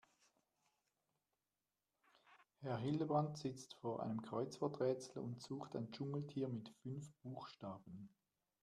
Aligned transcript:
Herr 2.61 2.79
Hildebrand 2.79 3.37
sitzt 3.37 3.75
vor 3.75 4.01
einem 4.01 4.23
Kreuzworträtsel 4.23 5.21
und 5.21 5.43
sucht 5.43 5.75
ein 5.75 5.91
Dschungeltier 5.91 6.47
mit 6.47 6.69
fünf 6.81 7.07
Buchstaben. 7.21 8.09